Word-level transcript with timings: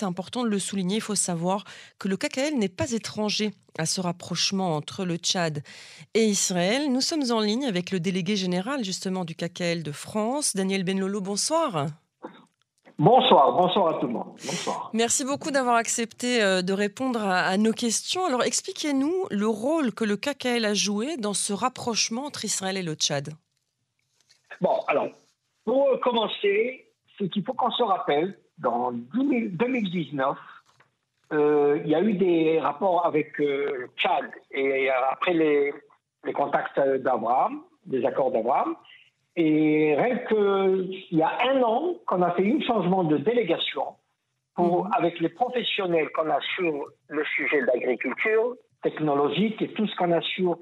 c'est 0.00 0.06
important 0.06 0.44
de 0.44 0.48
le 0.48 0.58
souligner. 0.58 0.96
Il 0.96 1.02
faut 1.02 1.14
savoir 1.14 1.64
que 1.98 2.08
le 2.08 2.16
KKL 2.16 2.56
n'est 2.56 2.70
pas 2.70 2.92
étranger 2.92 3.50
à 3.78 3.84
ce 3.84 4.00
rapprochement 4.00 4.74
entre 4.74 5.04
le 5.04 5.16
Tchad 5.16 5.62
et 6.14 6.24
Israël. 6.24 6.90
Nous 6.90 7.02
sommes 7.02 7.30
en 7.30 7.40
ligne 7.40 7.66
avec 7.66 7.90
le 7.90 8.00
délégué 8.00 8.34
général 8.34 8.82
justement 8.82 9.26
du 9.26 9.34
KKL 9.34 9.82
de 9.82 9.92
France, 9.92 10.56
Daniel 10.56 10.84
Benlolo. 10.84 11.20
Bonsoir. 11.20 11.86
Bonsoir, 12.98 13.52
bonsoir 13.52 13.96
à 13.96 14.00
tout 14.00 14.06
le 14.06 14.14
monde. 14.14 14.32
Bonsoir. 14.42 14.90
Merci 14.94 15.24
beaucoup 15.24 15.50
d'avoir 15.50 15.76
accepté 15.76 16.42
euh, 16.42 16.62
de 16.62 16.72
répondre 16.72 17.22
à, 17.22 17.56
nos 17.58 17.72
questions. 17.72 18.24
Alors 18.24 18.42
expliquez-nous 18.42 19.26
le 19.30 19.46
rôle 19.46 19.92
que 19.92 20.04
le 20.04 20.16
KKL 20.16 20.64
a 20.64 20.72
joué 20.72 21.18
dans 21.18 21.34
ce 21.34 21.52
rapprochement 21.52 22.24
entre 22.24 22.46
Israël 22.46 22.78
et 22.78 22.82
le 22.82 22.94
Tchad. 22.94 23.34
Bon, 24.62 24.80
alors, 24.88 25.08
pour 25.64 26.00
commencer, 26.00 26.86
c'est 27.18 27.28
qu'il 27.28 27.44
faut 27.44 27.52
qu'on 27.52 27.70
se 27.70 27.82
rappelle, 27.82 28.38
dans 28.60 28.92
2019, 28.92 30.36
euh, 31.32 31.78
il 31.84 31.90
y 31.90 31.94
a 31.94 32.00
eu 32.00 32.14
des 32.14 32.60
rapports 32.60 33.06
avec 33.06 33.40
euh, 33.40 33.76
le 33.78 33.86
Tchad 33.96 34.30
et 34.50 34.90
après 34.90 35.32
les, 35.32 35.72
les 36.24 36.32
contacts 36.32 36.78
d'Abraham, 36.78 37.62
des 37.86 38.04
accords 38.04 38.32
d'Abraham, 38.32 38.74
et 39.36 39.94
rien 39.96 40.16
qu'il 40.28 41.04
y 41.16 41.22
a 41.22 41.32
un 41.48 41.62
an 41.62 41.94
qu'on 42.06 42.22
a 42.22 42.32
fait 42.32 42.52
un 42.52 42.60
changement 42.60 43.04
de 43.04 43.16
délégation 43.16 43.84
pour, 44.54 44.84
mhm. 44.84 44.90
avec 44.96 45.20
les 45.20 45.28
professionnels 45.28 46.08
qu'on 46.10 46.28
a 46.30 46.40
sur 46.56 46.86
le 47.08 47.24
sujet 47.36 47.60
de 47.62 47.66
l'agriculture 47.66 48.56
technologique 48.82 49.60
et 49.62 49.68
tout 49.68 49.86
ce 49.86 49.96
qu'on 49.96 50.12
a 50.12 50.20
sur 50.20 50.58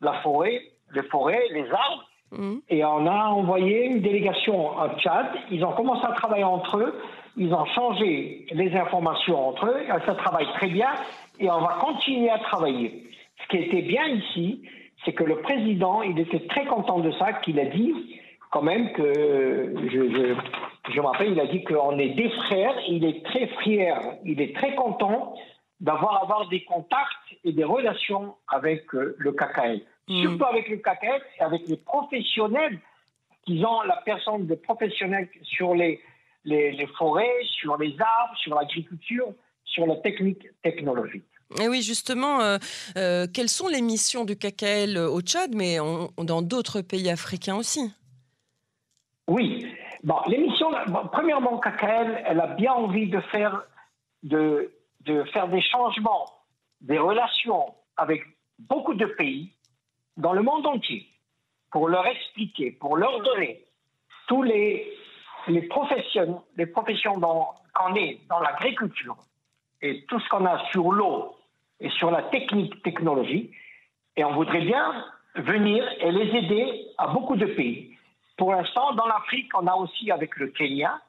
la 0.00 0.14
forêt, 0.22 0.60
les 0.94 1.02
forêts, 1.04 1.42
les 1.50 1.68
arbres. 1.70 2.08
Mhm. 2.30 2.62
Et 2.68 2.84
on 2.84 3.06
a 3.06 3.24
envoyé 3.26 3.86
une 3.86 4.00
délégation 4.00 4.68
en 4.68 4.96
Tchad. 4.98 5.26
Ils 5.50 5.64
ont 5.64 5.72
commencé 5.72 6.06
à 6.06 6.12
travailler 6.12 6.44
entre 6.44 6.78
eux. 6.78 6.94
Ils 7.36 7.52
ont 7.54 7.64
changé 7.66 8.46
les 8.52 8.74
informations 8.76 9.48
entre 9.48 9.66
eux. 9.66 9.84
Ça 10.06 10.14
travaille 10.14 10.46
très 10.54 10.68
bien. 10.68 10.90
Et 11.38 11.50
on 11.50 11.60
va 11.60 11.78
continuer 11.80 12.30
à 12.30 12.38
travailler. 12.38 13.10
Ce 13.42 13.48
qui 13.48 13.56
était 13.56 13.82
bien 13.82 14.06
ici, 14.06 14.62
c'est 15.04 15.12
que 15.12 15.24
le 15.24 15.36
président, 15.36 16.02
il 16.02 16.18
était 16.18 16.46
très 16.46 16.66
content 16.66 17.00
de 17.00 17.10
ça, 17.12 17.32
qu'il 17.34 17.58
a 17.58 17.66
dit 17.66 18.20
quand 18.50 18.62
même 18.62 18.92
que, 18.92 19.74
je, 19.90 20.36
je, 20.92 21.00
me 21.00 21.06
rappelle, 21.06 21.32
il 21.32 21.40
a 21.40 21.46
dit 21.46 21.64
qu'on 21.64 21.98
est 21.98 22.10
des 22.10 22.28
frères, 22.28 22.74
il 22.86 23.04
est 23.04 23.24
très 23.24 23.46
fier, 23.62 23.98
il 24.24 24.40
est 24.42 24.54
très 24.54 24.74
content 24.74 25.34
d'avoir 25.80 26.22
avoir 26.22 26.48
des 26.48 26.62
contacts 26.62 27.36
et 27.44 27.52
des 27.52 27.64
relations 27.64 28.34
avec 28.46 28.94
euh, 28.94 29.16
le 29.18 29.32
KKL. 29.32 29.80
Hmm. 30.06 30.22
Surtout 30.22 30.44
avec 30.44 30.68
le 30.68 30.76
KKL 30.76 31.22
et 31.38 31.42
avec 31.42 31.62
les 31.66 31.78
professionnels 31.78 32.78
qui 33.44 33.64
ont 33.64 33.82
la 33.82 33.96
personne 34.04 34.46
de 34.46 34.54
professionnels 34.54 35.28
sur 35.42 35.74
les, 35.74 35.98
les, 36.44 36.86
forêts, 36.98 37.36
sur 37.44 37.76
les 37.78 37.94
arbres, 37.98 38.36
sur 38.36 38.54
l'agriculture, 38.54 39.32
sur 39.64 39.86
la 39.86 39.96
technique 39.96 40.46
technologique. 40.62 41.24
Et 41.60 41.68
oui, 41.68 41.82
justement, 41.82 42.40
euh, 42.40 42.58
euh, 42.96 43.26
quelles 43.32 43.48
sont 43.48 43.68
les 43.68 43.82
missions 43.82 44.24
du 44.24 44.36
KKL 44.36 44.96
au 44.96 45.20
Tchad, 45.20 45.54
mais 45.54 45.76
dans 46.16 46.42
d'autres 46.42 46.80
pays 46.80 47.10
africains 47.10 47.56
aussi? 47.56 47.92
Oui. 49.28 49.66
Bon, 50.02 50.16
l'émission, 50.26 50.68
premièrement, 51.12 51.58
KKL, 51.58 52.22
elle 52.26 52.40
a 52.40 52.48
bien 52.48 52.72
envie 52.72 53.08
de 53.08 53.20
faire, 53.20 53.62
de, 54.22 54.72
de 55.02 55.24
faire 55.32 55.48
des 55.48 55.62
changements, 55.62 56.26
des 56.80 56.98
relations 56.98 57.74
avec 57.96 58.22
beaucoup 58.58 58.94
de 58.94 59.06
pays 59.06 59.52
dans 60.16 60.32
le 60.32 60.42
monde 60.42 60.66
entier 60.66 61.06
pour 61.70 61.88
leur 61.88 62.06
expliquer, 62.06 62.72
pour 62.72 62.96
leur 62.96 63.20
donner 63.22 63.64
tous 64.26 64.42
les, 64.42 64.92
les 65.48 65.62
professions, 65.62 66.42
les 66.56 66.66
professions 66.66 67.14
qu'on 67.14 67.94
est 67.94 68.20
dans 68.28 68.40
l'agriculture 68.40 69.16
et 69.80 70.04
tout 70.06 70.20
ce 70.20 70.28
qu'on 70.28 70.46
a 70.46 70.58
sur 70.70 70.92
l'eau, 70.92 71.34
et 71.82 71.90
sur 71.90 72.10
la 72.10 72.22
technique, 72.22 72.82
technologie. 72.82 73.50
Et 74.16 74.24
on 74.24 74.32
voudrait 74.34 74.60
bien 74.60 75.04
venir 75.34 75.84
et 76.00 76.12
les 76.12 76.36
aider 76.38 76.86
à 76.96 77.08
beaucoup 77.08 77.36
de 77.36 77.46
pays. 77.46 77.96
Pour 78.38 78.52
l'instant, 78.52 78.94
dans 78.94 79.06
l'Afrique, 79.06 79.50
on 79.58 79.66
a 79.66 79.74
aussi 79.74 80.10
avec 80.10 80.36
le 80.36 80.48
Kenya, 80.48 81.00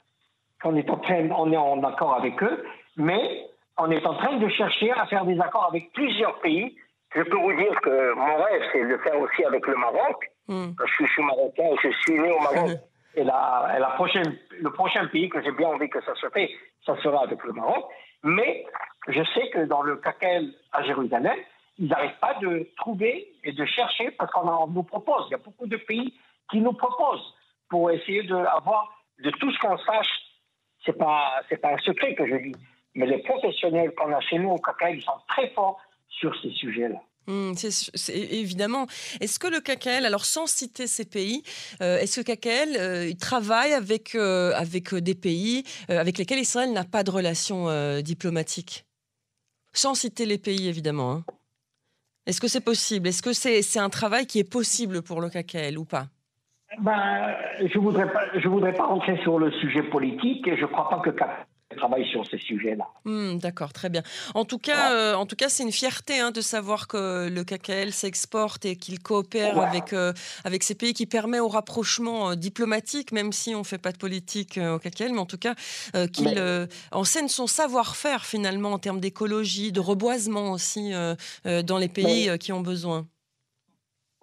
qu'on 0.62 0.76
est 0.76 0.90
en 0.90 0.98
train, 0.98 1.30
on 1.32 1.52
est 1.52 1.58
en 1.58 1.84
accord 1.84 2.16
avec 2.16 2.42
eux, 2.44 2.66
mais 2.98 3.48
on 3.78 3.92
est 3.92 4.06
en 4.06 4.16
train 4.16 4.38
de 4.38 4.48
chercher 4.50 4.92
à 4.92 5.06
faire 5.08 5.26
des 5.26 5.40
accords 5.40 5.68
avec 5.70 5.92
plusieurs 5.94 6.40
pays. 6.40 6.76
Je 7.16 7.22
peux 7.22 7.38
vous 7.38 7.54
dire 7.54 7.80
que 7.82 8.14
mon 8.14 8.36
rêve, 8.36 8.64
c'est 8.72 8.88
de 8.88 8.98
faire 8.98 9.20
aussi 9.20 9.46
avec 9.46 9.68
le 9.68 9.76
Maroc. 9.76 10.32
Hmm. 10.48 10.72
Je, 11.00 11.06
suis, 11.06 11.24
marocain 11.24 11.64
et 11.64 11.76
je 11.84 11.90
suis 12.00 12.20
né 12.20 12.32
au 12.32 12.40
Maroc. 12.40 12.72
et 13.16 13.24
la, 13.24 13.76
la 13.80 13.90
prochaine, 13.92 14.38
le 14.60 14.72
prochain 14.72 15.06
pays 15.08 15.30
que 15.30 15.42
j'ai 15.42 15.52
bien 15.52 15.70
envie 15.70 15.90
que 15.90 16.02
ça 16.04 16.16
se 16.16 16.30
fait, 16.30 16.50
ça 16.86 16.96
sera 17.02 17.24
avec 17.24 17.44
le 17.44 17.54
Maroc. 17.54 17.86
Mais 18.24 18.66
je 19.08 19.24
sais 19.34 19.50
que 19.50 19.66
dans 19.66 19.82
le 19.82 19.98
KKL 19.98 20.54
à 20.72 20.84
Jérusalem, 20.84 21.38
ils 21.78 21.88
n'arrêtent 21.88 22.20
pas 22.20 22.36
de 22.36 22.70
trouver 22.78 23.34
et 23.44 23.52
de 23.52 23.66
chercher 23.66 24.12
parce 24.12 24.32
qu'on 24.32 24.68
nous 24.68 24.84
propose. 24.84 25.26
Il 25.28 25.32
y 25.32 25.36
a 25.36 25.40
beaucoup 25.40 25.68
de 25.68 25.78
pays 25.78 26.14
qui 26.50 26.60
nous 26.60 26.74
proposent 26.74 27.34
pour 27.70 27.92
essayer 27.92 28.24
d'avoir 28.24 28.94
de, 29.20 29.30
tout 29.32 29.52
ce 29.52 29.60
qu'on 29.60 29.78
sache. 29.78 30.10
C'est 30.86 30.98
pas 30.98 31.42
c'est 31.50 31.58
pas 31.58 31.74
un 31.74 31.78
secret 31.78 32.14
que 32.14 32.28
je 32.28 32.36
dis, 32.36 32.56
mais 32.96 33.06
les 33.06 33.20
professionnels 33.20 33.94
qu'on 33.96 34.14
a 34.14 34.20
chez 34.22 34.38
nous 34.38 34.52
au 34.52 34.58
KKL, 34.58 34.96
ils 34.96 35.02
sont 35.02 35.20
très 35.28 35.50
forts 35.50 35.80
sur 36.10 36.36
ces 36.42 36.52
sujets-là. 36.52 37.00
Mmh, 37.28 37.54
évidemment. 38.10 38.88
Est-ce 39.22 39.40
que 39.40 39.48
le 39.48 39.62
KKL, 39.62 40.06
alors 40.06 40.26
sans 40.26 40.46
citer 40.46 40.88
ces 40.88 41.06
pays, 41.06 41.44
euh, 41.82 41.98
est-ce 42.00 42.20
que 42.20 42.32
le 42.32 42.36
KKL 42.36 42.76
euh, 42.78 43.14
travaille 43.14 43.74
avec, 43.74 44.16
euh, 44.16 44.52
avec 44.56 44.94
des 44.94 45.16
pays 45.16 45.64
avec 45.88 46.18
lesquels 46.18 46.40
Israël 46.40 46.72
n'a 46.74 46.84
pas 46.84 47.04
de 47.04 47.12
relation 47.12 47.68
diplomatique? 48.02 48.86
Sans 49.74 49.96
citer 49.96 50.26
les 50.26 50.38
pays, 50.38 50.68
évidemment. 50.68 51.12
Hein. 51.14 51.24
Est-ce 52.26 52.40
que 52.40 52.48
c'est 52.48 52.64
possible? 52.64 53.08
Est-ce 53.08 53.22
que 53.22 53.34
c'est 53.34 53.80
un 53.80 53.90
travail 53.90 54.26
qui 54.26 54.40
est 54.40 54.50
possible 54.50 55.02
pour 55.02 55.22
le 55.22 55.30
KKL 55.30 55.78
ou 55.78 55.86
pas? 55.86 56.08
Ben, 56.80 57.36
je 57.60 57.78
ne 57.78 57.84
voudrais, 57.84 58.08
voudrais 58.46 58.74
pas 58.74 58.86
rentrer 58.86 59.18
sur 59.24 59.40
le 59.40 59.52
sujet 59.52 59.84
politique 59.84 60.48
et 60.48 60.58
je 60.58 60.62
ne 60.62 60.68
crois 60.68 60.90
pas 60.90 61.00
que 61.00 61.12
travaille 61.84 62.08
sur 62.08 62.26
ces 62.26 62.38
sujets-là. 62.38 62.86
Hmm, 63.04 63.38
d'accord, 63.40 63.74
très 63.74 63.90
bien. 63.90 64.04
En 64.36 64.46
tout 64.46 64.58
cas, 64.58 64.94
euh, 64.94 65.16
en 65.16 65.26
tout 65.26 65.36
cas, 65.36 65.50
c'est 65.50 65.64
une 65.64 65.72
fierté 65.72 66.20
hein, 66.20 66.32
de 66.32 66.40
savoir 66.40 66.88
que 66.88 67.30
le 67.30 67.44
KKL 67.44 67.92
s'exporte 67.92 68.66
et 68.66 68.78
qu'il 68.78 69.00
coopère 69.00 69.60
avec 69.60 69.92
euh, 69.92 70.14
avec 70.46 70.64
ces 70.64 70.76
pays, 70.76 70.94
qui 70.94 71.06
permet 71.06 71.40
au 71.40 71.50
rapprochement 71.50 72.32
euh, 72.32 72.36
diplomatique, 72.36 73.12
même 73.12 73.34
si 73.34 73.54
on 73.54 73.66
fait 73.66 73.78
pas 73.78 73.92
de 73.92 73.98
politique 73.98 74.58
au 74.58 74.80
KKL, 74.80 75.12
mais 75.12 75.20
en 75.20 75.26
tout 75.26 75.38
cas 75.38 75.56
qu'il 76.14 76.42
enseigne 76.92 77.28
son 77.28 77.48
savoir-faire 77.48 78.26
finalement 78.26 78.72
en 78.72 78.80
termes 78.80 79.00
d'écologie, 79.00 79.72
de 79.72 79.80
reboisement 79.80 80.52
aussi 80.52 80.94
dans 81.46 81.78
les 81.78 81.90
pays 81.90 82.38
qui 82.40 82.52
ont 82.52 82.62
besoin. 82.62 83.06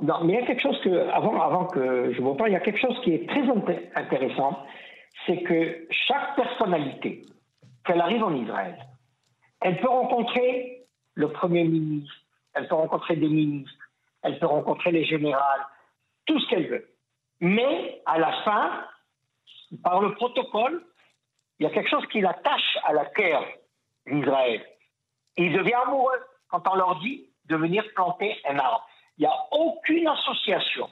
Non, 0.02 0.24
mais 0.24 0.34
il 0.34 0.40
y 0.40 0.42
a 0.42 0.46
quelque 0.46 0.62
chose 0.62 0.80
que 0.82 1.08
avant 1.10 1.40
avant 1.40 1.66
que 1.66 2.12
je 2.12 2.20
vous 2.22 2.34
parle, 2.34 2.50
il 2.50 2.54
y 2.54 2.56
a 2.56 2.60
quelque 2.60 2.80
chose 2.80 2.98
qui 3.04 3.12
est 3.14 3.28
très 3.28 3.44
intéressant, 3.96 4.56
c'est 5.26 5.42
que 5.42 5.86
chaque 5.90 6.36
personnalité 6.36 7.22
qu'elle 7.90 8.00
arrive 8.00 8.22
en 8.22 8.34
Israël, 8.34 8.78
elle 9.60 9.80
peut 9.80 9.88
rencontrer 9.88 10.86
le 11.14 11.32
Premier 11.32 11.64
ministre, 11.64 12.14
elle 12.54 12.68
peut 12.68 12.76
rencontrer 12.76 13.16
des 13.16 13.28
ministres, 13.28 13.84
elle 14.22 14.38
peut 14.38 14.46
rencontrer 14.46 14.92
les 14.92 15.04
généraux, 15.04 15.40
tout 16.24 16.38
ce 16.38 16.48
qu'elle 16.48 16.68
veut. 16.68 16.88
Mais 17.40 18.00
à 18.06 18.18
la 18.18 18.32
fin, 18.44 18.84
par 19.82 20.00
le 20.00 20.14
protocole, 20.14 20.84
il 21.58 21.64
y 21.64 21.66
a 21.66 21.70
quelque 21.70 21.90
chose 21.90 22.06
qui 22.12 22.20
l'attache 22.20 22.78
à 22.84 22.92
la 22.92 23.06
terre 23.06 23.42
d'Israël. 24.06 24.64
Il 25.36 25.52
devient 25.52 25.74
amoureux 25.86 26.20
quand 26.48 26.62
on 26.70 26.76
leur 26.76 27.00
dit 27.00 27.28
de 27.46 27.56
venir 27.56 27.82
planter 27.96 28.36
un 28.48 28.56
arbre. 28.58 28.86
Il 29.18 29.22
n'y 29.22 29.26
a 29.26 29.36
aucune 29.50 30.06
association 30.06 30.88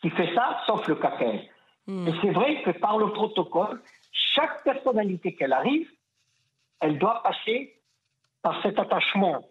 qui 0.00 0.08
fait 0.10 0.34
ça, 0.34 0.62
sauf 0.66 0.86
le 0.88 0.94
KKL. 0.94 1.40
Hmm. 1.86 2.08
Et 2.08 2.14
c'est 2.22 2.30
vrai 2.30 2.62
que 2.62 2.70
par 2.70 2.96
le 2.96 3.12
protocole, 3.12 3.82
chaque 4.40 4.64
personnalité 4.64 5.34
qu'elle 5.34 5.52
arrive, 5.52 5.88
elle 6.80 6.98
doit 6.98 7.22
passer 7.22 7.76
par 8.42 8.60
cet 8.62 8.78
attachement 8.78 9.44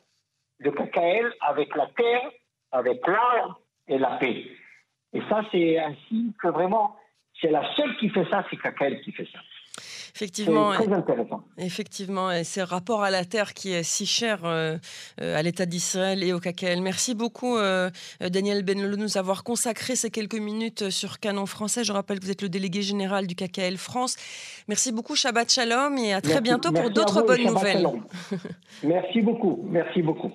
de 0.60 0.70
KKL 0.72 1.34
avec 1.42 1.76
la 1.76 1.88
terre, 1.88 2.32
avec 2.72 3.06
l'art 3.08 3.60
et 3.88 3.98
la 3.98 4.18
paix. 4.18 4.46
Et 5.14 5.22
ça, 5.30 5.44
c'est 5.52 5.78
signe 6.08 6.32
que 6.42 6.48
vraiment, 6.48 6.96
c'est 7.40 7.52
la 7.52 7.74
seule 7.76 7.96
qui 7.98 8.10
fait 8.10 8.26
ça, 8.30 8.44
c'est 8.50 8.58
KKL 8.58 9.02
qui 9.02 9.12
fait 9.12 9.28
ça. 9.32 9.40
Effectivement, 10.16 10.74
très 10.74 10.92
intéressant. 10.92 11.44
Effectivement, 11.58 12.32
et 12.32 12.44
c'est 12.44 12.62
le 12.62 12.66
rapport 12.66 13.04
à 13.04 13.12
la 13.12 13.26
terre 13.26 13.54
qui 13.54 13.74
est 13.74 13.84
si 13.84 14.06
cher 14.06 14.40
euh, 14.44 14.78
euh, 15.22 15.38
à 15.38 15.42
l'État 15.42 15.66
d'Israël 15.66 16.24
et 16.24 16.34
au 16.34 16.40
KKL. 16.40 16.82
Merci 16.82 17.16
beaucoup, 17.16 17.58
euh, 17.58 17.90
Daniel 18.22 18.64
Benlolo, 18.64 18.96
de 18.96 19.02
nous 19.02 19.18
avoir 19.18 19.44
consacré 19.44 19.96
ces 19.96 20.10
quelques 20.10 20.40
minutes 20.40 20.90
sur 20.90 21.20
Canon 21.20 21.46
français. 21.46 21.84
Je 21.84 21.92
rappelle 21.92 22.20
que 22.20 22.26
vous 22.26 22.32
êtes 22.32 22.42
le 22.42 22.50
délégué 22.50 22.82
général 22.82 23.28
du 23.28 23.36
KKL 23.36 23.78
France. 23.78 24.16
Merci 24.68 24.92
beaucoup, 24.92 25.16
Shabbat 25.16 25.52
Shalom, 25.52 25.98
et 25.98 26.14
à 26.14 26.22
très 26.22 26.42
bientôt 26.42 26.72
pour 26.72 26.90
d'autres 26.90 27.22
bonnes 27.22 27.46
nouvelles. 27.46 27.88
Merci 28.84 29.22
beaucoup. 29.22 29.66
Merci 29.70 30.02
beaucoup. 30.02 30.32